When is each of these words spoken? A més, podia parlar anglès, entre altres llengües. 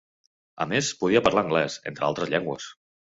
A 0.65 0.65
més, 0.71 0.89
podia 1.03 1.21
parlar 1.27 1.43
anglès, 1.47 1.77
entre 1.93 2.09
altres 2.09 2.33
llengües. 2.33 2.67